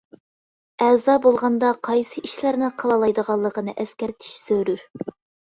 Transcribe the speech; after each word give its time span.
ئەزا 0.85 1.17
بولغاندا 1.25 1.69
قايسى 1.89 2.23
ئىشلارنى 2.29 2.71
قىلالايدىغانلىقنى 2.85 3.77
ئەسكەرتىش 3.77 4.35
زۆرۈر. 4.49 4.85